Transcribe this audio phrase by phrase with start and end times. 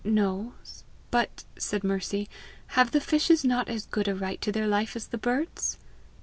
[0.03, 0.53] "No.
[1.11, 2.27] But," said Mercy,
[2.69, 5.77] "have the fishes not as good a right to their life as the birds?"